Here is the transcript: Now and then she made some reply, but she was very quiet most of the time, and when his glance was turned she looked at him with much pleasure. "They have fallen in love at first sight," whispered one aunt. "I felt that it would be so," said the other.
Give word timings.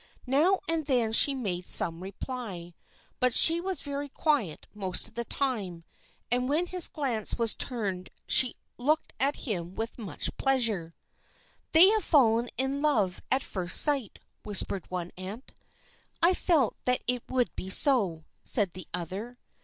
Now 0.25 0.61
and 0.67 0.87
then 0.87 1.13
she 1.13 1.35
made 1.35 1.69
some 1.69 2.01
reply, 2.01 2.73
but 3.19 3.35
she 3.35 3.61
was 3.61 3.83
very 3.83 4.09
quiet 4.09 4.65
most 4.73 5.07
of 5.07 5.13
the 5.13 5.25
time, 5.25 5.83
and 6.31 6.49
when 6.49 6.65
his 6.65 6.87
glance 6.87 7.37
was 7.37 7.53
turned 7.53 8.09
she 8.25 8.55
looked 8.79 9.13
at 9.19 9.35
him 9.35 9.75
with 9.75 9.99
much 9.99 10.35
pleasure. 10.37 10.95
"They 11.71 11.87
have 11.91 12.03
fallen 12.03 12.49
in 12.57 12.81
love 12.81 13.21
at 13.29 13.43
first 13.43 13.79
sight," 13.79 14.17
whispered 14.41 14.89
one 14.89 15.11
aunt. 15.17 15.51
"I 16.19 16.33
felt 16.33 16.75
that 16.85 17.03
it 17.05 17.21
would 17.29 17.55
be 17.55 17.69
so," 17.69 18.25
said 18.41 18.73
the 18.73 18.87
other. 18.95 19.37